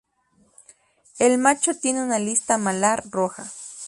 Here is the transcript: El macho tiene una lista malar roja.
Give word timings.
El 1.19 1.37
macho 1.37 1.75
tiene 1.75 2.03
una 2.03 2.17
lista 2.17 2.57
malar 2.57 3.03
roja. 3.11 3.45